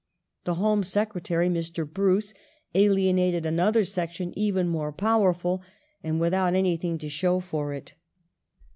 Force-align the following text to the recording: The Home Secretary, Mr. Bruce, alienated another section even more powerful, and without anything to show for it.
The 0.45 0.55
Home 0.55 0.83
Secretary, 0.83 1.47
Mr. 1.47 1.87
Bruce, 1.87 2.33
alienated 2.73 3.45
another 3.45 3.85
section 3.85 4.33
even 4.35 4.67
more 4.67 4.91
powerful, 4.91 5.61
and 6.03 6.19
without 6.19 6.55
anything 6.55 6.97
to 6.97 7.07
show 7.07 7.39
for 7.39 7.71
it. 7.71 7.93